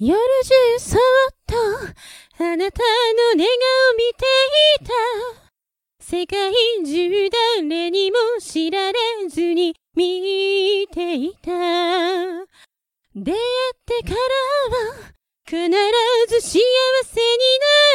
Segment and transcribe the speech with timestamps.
[0.00, 1.00] 夜中そっ
[1.46, 1.54] と
[2.44, 3.50] あなたの寝顔
[3.96, 4.24] 見て
[4.82, 4.92] いた。
[6.00, 6.52] 世界
[6.84, 7.30] 中
[7.62, 11.52] 誰にも知られずに見ていた。
[13.14, 13.38] 出会っ
[13.86, 14.16] てから
[14.76, 15.14] は
[15.46, 15.70] 必
[16.28, 16.58] ず幸
[17.04, 17.38] せに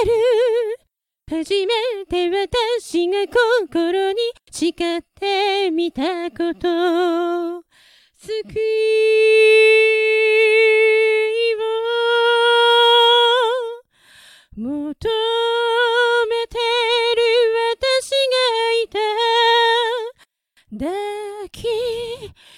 [0.07, 1.43] なる。
[1.43, 4.18] 初めて私が心に
[4.50, 7.63] 誓ってみたこと。
[8.21, 8.98] 救い
[20.79, 20.88] 抱
[21.51, 21.67] き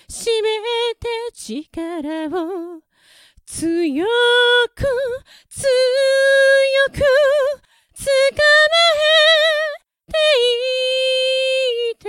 [0.08, 0.60] しめ
[1.00, 2.84] て力を
[3.48, 4.06] 強
[4.76, 4.86] く
[5.50, 5.66] 強
[6.94, 8.14] く捕ま
[8.94, 10.14] えて
[11.90, 12.06] いて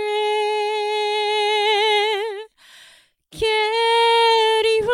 [3.31, 4.87] Carry on,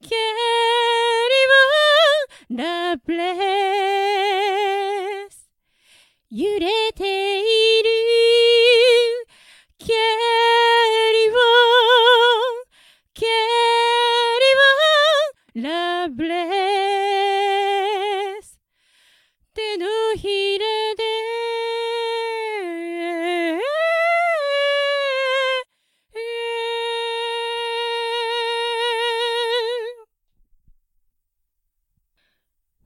[0.00, 1.42] carry
[2.50, 3.50] on, the bless
[6.30, 7.29] 揺れて
[16.00, 16.46] リーをラブレ
[18.42, 18.58] ス
[19.52, 20.64] 手のひら
[20.96, 21.02] で。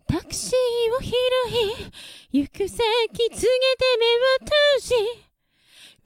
[0.06, 1.10] タクシーを拾
[2.32, 3.44] い行く先告げて
[3.98, 4.94] 目を閉じ。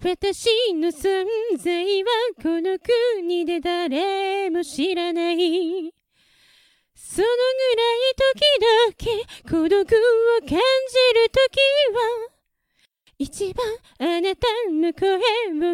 [0.01, 1.27] 私の存
[1.59, 2.09] 在は
[2.41, 2.79] この
[3.19, 5.98] 国で誰も知らない。
[7.11, 7.33] そのぐ
[7.75, 9.85] らい時々孤独を
[10.41, 10.61] 感じる
[11.33, 11.59] 時
[11.95, 12.01] は
[13.19, 13.65] 一番
[13.99, 15.21] あなたの声を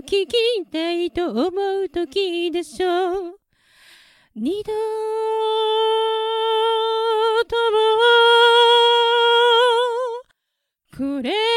[0.03, 0.33] 聞き
[0.71, 3.39] たいと思う時でしょう
[4.37, 4.73] 二度
[7.49, 7.79] とも
[10.97, 11.54] これ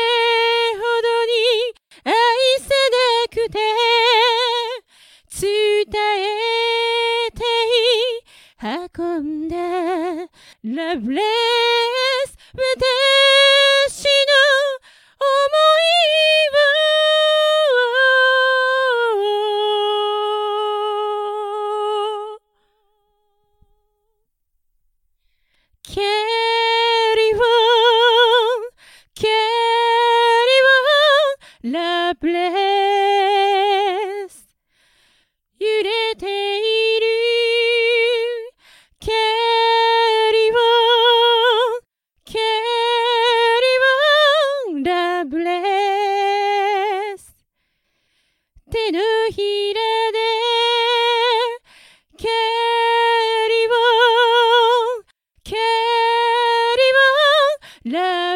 [10.64, 13.07] la blesse peut-être.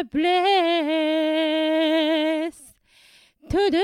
[0.04, 0.42] blessed.
[3.48, 3.78] Todo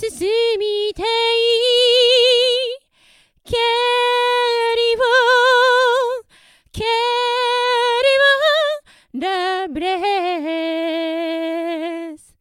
[0.00, 0.08] 進
[0.58, 1.04] みたい
[3.44, 3.56] キャ
[4.74, 5.02] リーを
[6.72, 6.84] キャ
[8.06, 9.98] リーをラブレ
[12.16, 12.34] ス。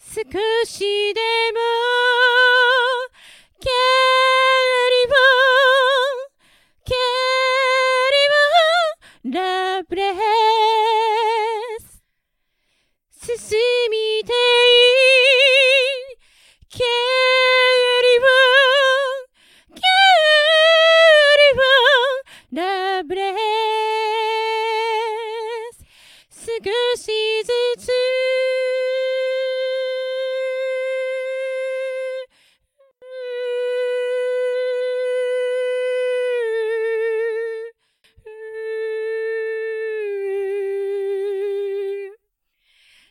[0.00, 0.22] 少
[0.66, 1.27] しで
[23.04, 23.38] breath
[26.30, 26.46] 少
[26.96, 27.06] し
[27.44, 27.52] ず
[27.84, 27.92] つ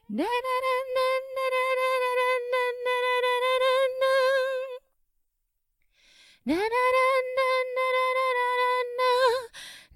[0.10, 1.17] ララララ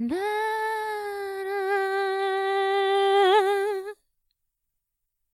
[0.09, 0.30] love